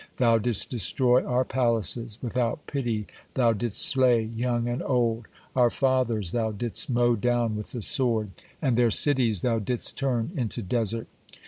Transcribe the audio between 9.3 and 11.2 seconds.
thou didst turn into desert.